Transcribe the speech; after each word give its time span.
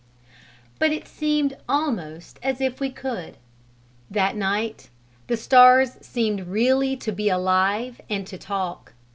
But 0.79 0.91
it 0.91 1.07
seemed 1.07 1.55
almost 1.69 2.39
as 2.41 2.59
if 2.59 2.79
we 2.79 2.89
could 2.89 3.37
that 4.09 4.35
night: 4.35 4.89
the 5.27 5.37
stars 5.37 5.97
seemed 6.01 6.47
really 6.47 6.97
to 6.97 7.11
be 7.11 7.29
alive 7.29 8.01
and 8.09 8.25
to 8.25 8.37
talk. 8.39 8.93